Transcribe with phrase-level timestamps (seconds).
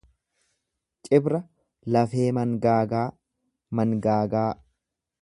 [1.09, 1.41] Cibra
[1.97, 3.05] lafee mangaagaa,
[3.81, 4.51] mangaagaa.